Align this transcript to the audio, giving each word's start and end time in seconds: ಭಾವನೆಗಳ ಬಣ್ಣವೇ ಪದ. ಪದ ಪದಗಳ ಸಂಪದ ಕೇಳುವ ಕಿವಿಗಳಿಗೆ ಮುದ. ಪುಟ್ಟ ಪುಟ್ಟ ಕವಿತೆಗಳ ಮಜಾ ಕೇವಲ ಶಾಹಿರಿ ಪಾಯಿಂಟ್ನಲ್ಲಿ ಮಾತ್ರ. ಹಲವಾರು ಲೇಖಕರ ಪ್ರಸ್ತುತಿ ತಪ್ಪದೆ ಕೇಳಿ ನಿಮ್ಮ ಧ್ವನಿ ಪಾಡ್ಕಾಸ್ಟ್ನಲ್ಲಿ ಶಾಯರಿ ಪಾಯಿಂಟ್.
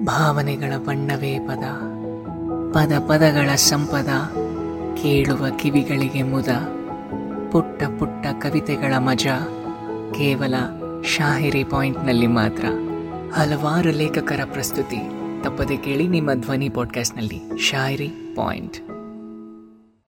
ಭಾವನೆಗಳ 0.00 0.76
ಬಣ್ಣವೇ 0.76 1.38
ಪದ. 1.38 1.64
ಪದ 2.74 2.92
ಪದಗಳ 3.08 3.54
ಸಂಪದ 3.54 4.08
ಕೇಳುವ 5.02 5.46
ಕಿವಿಗಳಿಗೆ 5.56 6.22
ಮುದ. 6.22 6.48
ಪುಟ್ಟ 7.52 7.82
ಪುಟ್ಟ 7.98 8.26
ಕವಿತೆಗಳ 8.26 8.94
ಮಜಾ 8.98 9.38
ಕೇವಲ 10.14 10.54
ಶಾಹಿರಿ 11.04 11.64
ಪಾಯಿಂಟ್ನಲ್ಲಿ 11.64 12.26
ಮಾತ್ರ. 12.26 12.64
ಹಲವಾರು 13.32 13.90
ಲೇಖಕರ 13.90 14.40
ಪ್ರಸ್ತುತಿ 14.52 14.96
ತಪ್ಪದೆ 15.42 15.76
ಕೇಳಿ 15.76 16.08
ನಿಮ್ಮ 16.08 16.32
ಧ್ವನಿ 16.32 16.68
ಪಾಡ್ಕಾಸ್ಟ್ನಲ್ಲಿ 16.68 17.42
ಶಾಯರಿ 17.58 18.08
ಪಾಯಿಂಟ್. 18.08 18.76